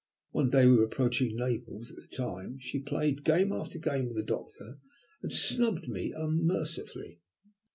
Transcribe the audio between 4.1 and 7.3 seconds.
the doctor, and snubbed me unmercifully."